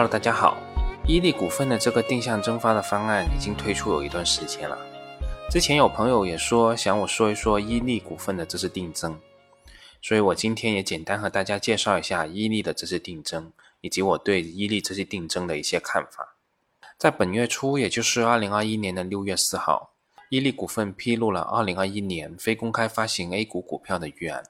[0.00, 0.56] Hello，大家好。
[1.06, 4.78] 伊利股份的这个定向增发的方案已经推出有一段时间了。
[5.50, 9.20] 之前有朋友也说想我说一说伊利股份的这次定增，
[10.00, 13.52] 所以我今天也简单和大家介绍一下伊利的这次定增，
[13.82, 16.34] 以及我对伊利这次定增的一些看法。
[16.96, 19.90] 在本月初，也就是二零二一年的六月四号，
[20.30, 24.44] 伊利股份披露了二零二一年非公开发行 A 股股票的预案，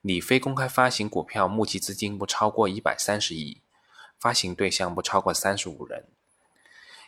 [0.00, 3.60] 拟非公开发行股票募集资金不超过一百三十亿。
[4.18, 6.06] 发行对象不超过三十五人。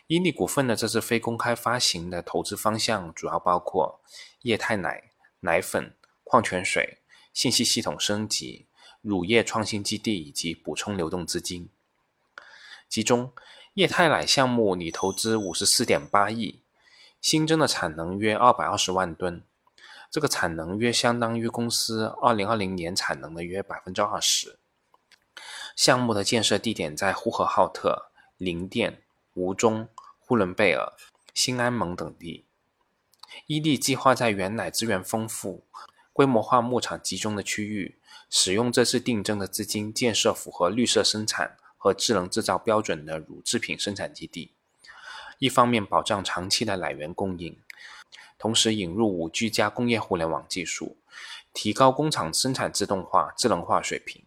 [0.07, 4.01] 伊利股份的这次非公开发行的投资方向主要包括
[4.41, 6.97] 液态奶、奶粉、矿泉水、
[7.33, 8.67] 信息系统升级、
[9.01, 11.69] 乳业创新基地以及补充流动资金。
[12.87, 13.31] 其中，
[13.75, 16.63] 液态奶项目拟投资五十四点八亿，
[17.21, 19.43] 新增的产能约二百二十万吨，
[20.09, 24.57] 这个产能约相当于公司二零二零年产能的约百分之二十。
[25.79, 29.01] 项目的建设地点在呼和浩特、林甸、
[29.33, 29.87] 吴中、
[30.19, 30.91] 呼伦贝尔、
[31.33, 32.43] 新安盟等地。
[33.45, 35.63] 伊利计划在原奶资源丰富、
[36.11, 37.97] 规模化牧场集中的区域，
[38.29, 44.51] 使用这次定增的资金建设符合绿色生产和智能制造标准的乳制品生产基地。
[45.37, 47.57] 一方面保障长期的奶源供应，
[48.37, 50.97] 同时引入五 G 加工业互联网技术，
[51.53, 54.25] 提高工厂生产自动化、智能化水平。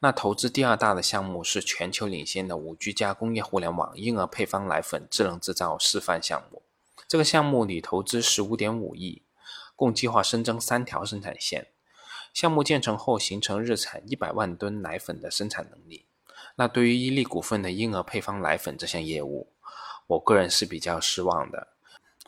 [0.00, 6.62] 那投资第二大的项目是全球领先的五 G 加工业互联网婴儿配方奶粉智能制造示范项目。
[7.08, 9.22] 这个项目拟投资十五点五亿，
[9.74, 11.68] 共计划新增三条生产线。
[12.32, 16.06] 项目建成后，形成日产一百万吨奶粉的生产能力。
[16.54, 19.52] 那对于伊利股份的婴儿配方奶粉这项业务，
[20.06, 21.68] 我个人是比较失望的。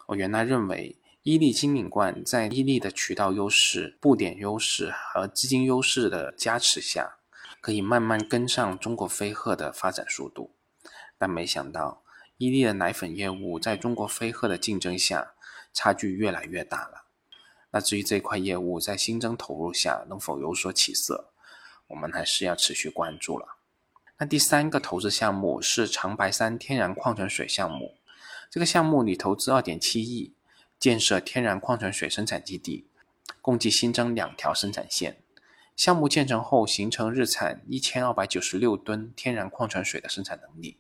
[0.07, 7.19] 我原来认为，伊利金领冠在伊利的渠道优势、布点优势和资金优势的加持下。
[7.61, 10.53] 可以慢慢跟上中国飞鹤的发展速度，
[11.19, 12.03] 但没想到
[12.39, 15.35] 伊利的奶粉业务在中国飞鹤的竞争下，
[15.73, 17.05] 差距越来越大了。
[17.73, 21.31] 那至于这块业务在新增投入下能否有所起色，
[21.89, 23.57] 我们还是要持续关注了。
[24.19, 27.97] 那第三个投资项目是长白山天然矿泉水项目，
[28.51, 30.35] 这个项目拟投资二点七亿，
[30.79, 32.89] 建设天然矿泉水生产基地，
[33.41, 35.20] 共计新增两条生产线。
[35.81, 40.77] 项目建成后，形成日产一千二百九十六吨天然矿泉水的生产能力。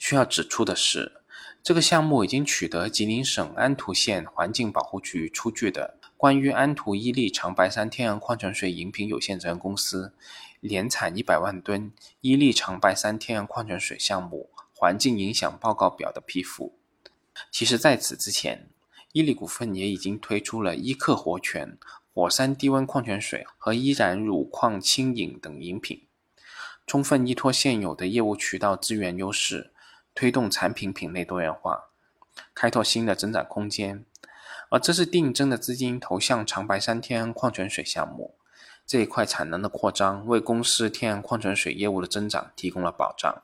[0.00, 1.22] 需要指出的是，
[1.62, 10.12] 这个项目已经取得吉林省安图县环境保护局出具的《关于安图伊利长白山天然矿泉水饮品有限责任公司
[10.58, 16.76] 年产一百万吨伊利长白山天然矿泉水项目环境影响报告表》的批复。
[17.52, 18.68] 其实，在此之前，
[19.12, 21.78] 伊利股份也已经推出了伊克活泉。
[22.14, 26.02] 火山低温矿泉水和依然乳矿轻饮等饮品，
[26.86, 29.72] 充分依托现有的业务渠道资源优势，
[30.14, 31.84] 推动产品品类多元化，
[32.54, 34.04] 开拓新的增长空间。
[34.68, 38.34] 而这次定增的资金投向长白山天然矿泉水项目
[38.86, 43.42] 这一块产能的扩张，为公司天然矿泉水业务的增长提供了保障。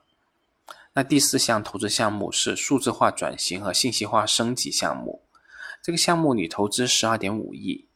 [0.92, 5.22] 那第四项投资项目是数字化转型和信息化升级项目，
[5.82, 7.86] 这个项目拟投资十二点五亿。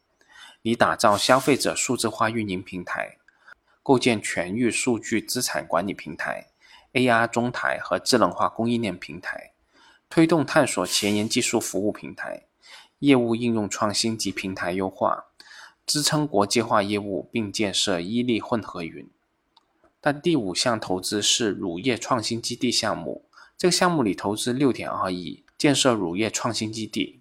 [0.65, 3.17] 以打造消费者数字化运营平台，
[3.83, 6.47] 构建全域数据资产管理平台、
[6.93, 9.51] AR 中台和智能化供应链平台，
[10.09, 12.45] 推动探索前沿技术服务平台、
[12.99, 15.25] 业务应用创新及平台优化，
[15.85, 19.05] 支撑国际化业务，并建设伊利混合云。
[19.99, 23.25] 但第五项投资是乳业创新基地项目，
[23.57, 27.19] 这个项目里投资六点二亿，建设乳业创新基地，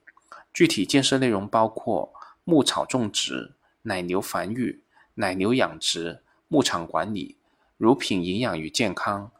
[0.52, 2.12] 具体建设内容包括。
[2.44, 3.52] 牧草种植、
[3.82, 4.82] 奶牛繁育、
[5.14, 7.36] 奶牛养殖、牧场管理、
[7.76, 9.30] 乳品营养与健康、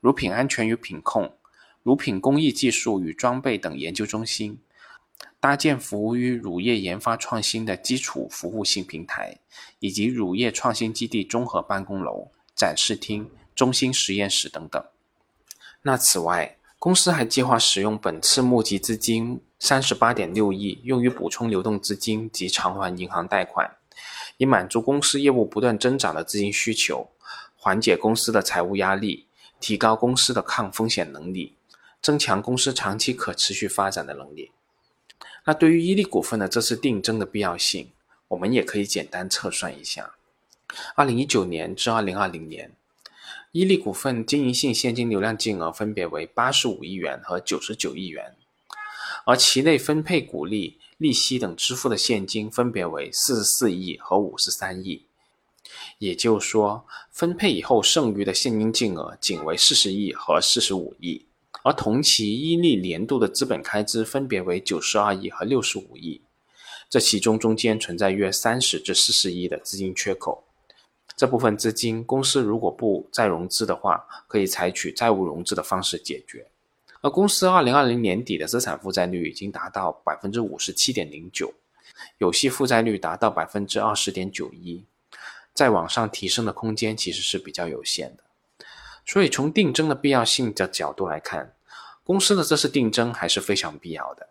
[0.00, 1.32] 乳品安全与品控、
[1.84, 4.58] 乳品工艺技术与装备等研究中心，
[5.38, 9.38] 搭建服务于乳业研发创新的基础服务性平台，
[9.78, 14.84] 以及乳业创新基地综合办公楼、展示厅、中心实验室等等。
[15.82, 23.76] 那此外，公司还计划使用本次募集资金三十八点六亿，用于补充流动资金及偿还银行贷款，
[24.38, 27.10] 以满足公司业务不断增长的资金需求，
[27.56, 29.26] 缓解公司的财务压力，
[29.60, 31.54] 提高公司的抗风险能力，
[32.00, 34.50] 增强公司长期可持续发展的能力。
[35.44, 37.90] 那对于伊利股份的这次定增的必要性，
[38.28, 40.14] 我们也可以简单测算一下：
[40.94, 42.72] 二零一九年至二零二零年。
[43.52, 48.36] 伊利股份经营性现金流量净额分别为八十五亿元和九十九亿元，
[49.30, 55.06] 而其内分配股利、利息等支付的现金分别为四十四亿和五十三亿。
[55.98, 61.26] 也就是说，分配以后剩余的现金净额仅为四十亿和四十五亿，
[61.62, 66.20] 而同期伊利年度的资本开支分别为九十二亿和六十五亿，
[66.88, 70.42] 这其中中间存在约三十至四十亿的资金缺口。
[71.16, 76.48] 这部分资金，公司如果不再融资的话，可以采取债务融资的方式解决。
[77.00, 81.54] 而公司二零二零年底的资产负债率已经达到百分之五十七点零九，
[82.18, 84.84] 有息负债率达到百分之二十点九一。
[85.52, 88.22] 再往上提升的空间其实是比较有限的，
[89.04, 91.54] 所以从定增的必要性的角度来看，
[92.04, 94.28] 公司的这次定增还是非常必要的。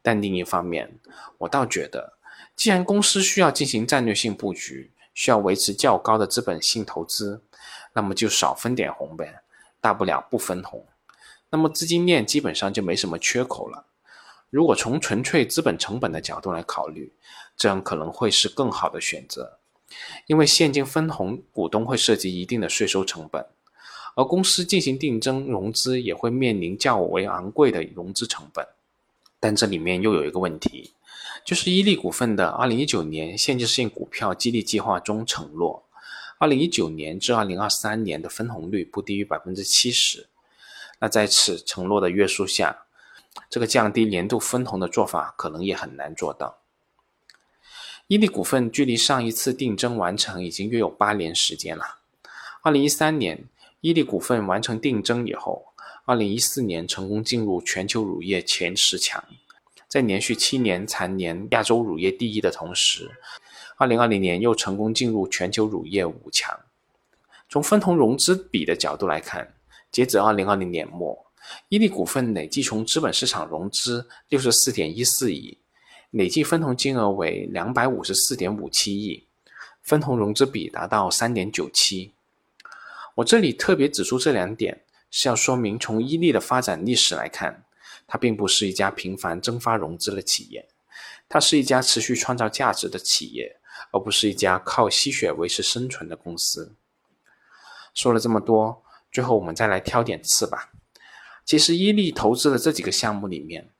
[0.00, 0.98] 但另一方面，
[1.38, 2.14] 我倒觉得，
[2.54, 7.42] 既然公司需要进行战略性布局，需要维持较高的资本性投资，
[7.92, 9.42] 那么就少分点红呗，
[9.80, 10.86] 大不了不分红。
[11.50, 13.86] 那么资金链基本上就没什么缺口了。
[14.50, 17.12] 如果从纯粹资本成本的角度来考虑，
[17.56, 19.58] 这样可能会是更好的选择。
[20.26, 23.44] 因为现金分红，股东会涉及一定的税收成本，
[24.14, 28.66] 而公司进行定增融资也会面临较为昂贵的融资成本。
[29.40, 30.92] 但这里面又有一个问题，
[31.44, 35.84] 就是伊利股份的2019年限制性股票激励计划中承诺
[36.38, 40.28] ，2019年至2023年的分红率不低于百分之七十。
[41.00, 42.84] 那在此承诺的约束下，
[43.48, 46.58] 这个降低年度分红的做法可能也很难做到。
[48.06, 51.98] 伊利股份距离上一次定增完成已经约有八年时间了。
[52.62, 53.44] 二零一三年，
[53.80, 55.66] 伊利股份完成定增以后，
[56.04, 59.24] 二零一四年成功进入全球乳业前十强，
[59.86, 63.10] 在连续七年蝉联亚洲乳业第一的同时，
[63.76, 66.58] 二零二零年又成功进入全球乳业五强。
[67.48, 69.54] 从分红融资比的角度来看，
[69.90, 71.26] 截止二零二零年末，
[71.68, 75.58] 伊利股份累计从资本市场融资六十四点一四亿。
[76.10, 79.28] 累计分红金额为两百五十四点五七亿，
[79.80, 82.14] 分红融资比达到三点九七。
[83.14, 87.62] 我这里特别指出这两点，是要说明从伊利的发展历史来看，
[88.08, 90.68] 它并不是一家频繁增发融资的企业，
[91.28, 93.60] 它是一家持续创造价值的企业，
[93.92, 96.74] 而不是一家靠吸血维持生存的公司。
[97.94, 100.70] 说了这么多，最后我们再来挑点刺吧。
[101.44, 103.70] 其实伊利投资的这几个项目里面，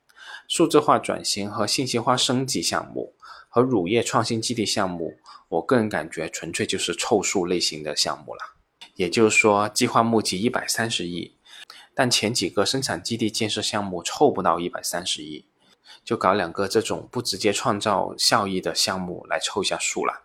[0.49, 3.15] 数字化转型和信息化升级项目
[3.49, 5.19] 和乳业创新基地项目，
[5.49, 8.56] 我个人感觉纯粹就是凑数类型的项目了。
[8.97, 11.37] 也就是说，计划募集一百三十亿，
[11.94, 15.47] 但前几个生产基地建设项目凑不到一百三十亿，
[16.05, 20.25] 就搞两个这种不直接创造效益的项目来凑一下数了。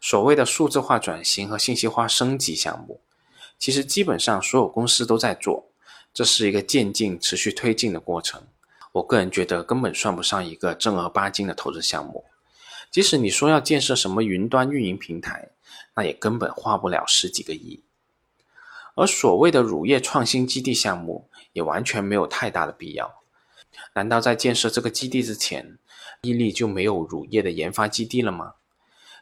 [0.00, 3.00] 所谓的数字化转型和信息化升级项目，
[3.64, 5.70] 其实基本上所有公司都在做，
[6.12, 8.42] 这是一个渐进、持续推进的过程。
[8.92, 12.26] 我个人觉得根本算不上一个正儿八经的投资项目，
[12.90, 15.48] 即使你说要建设什么云端运营平台，
[15.96, 17.82] 那也根本花不了十几个亿。
[18.96, 23.22] 而所谓的乳业创新基地项目，也完全没有太大的必要。
[23.94, 25.78] 难道在建设这个基地之前，
[26.20, 28.56] 伊利就没有乳业的研发基地了吗？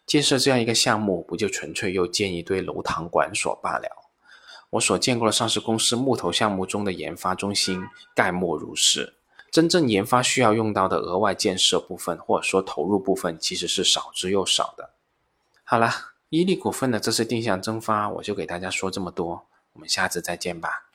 [0.04, 4.01] 建设这样一个项目，不就纯粹又建一堆楼堂馆所罢了？
[4.72, 7.84] 我所见过的上市公司募投项目中的研发中心，
[8.14, 9.14] 概莫如是。
[9.50, 14.90] 真正研发需要用到的额外建设部分，或者说投入部分，其实是少之又少的。
[15.62, 15.90] 好了，
[16.30, 20.91] 伊利股份的这次定向增发，我就给大家说这么多，我们下次再见吧。